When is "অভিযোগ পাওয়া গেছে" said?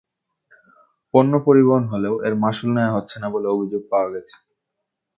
3.49-4.35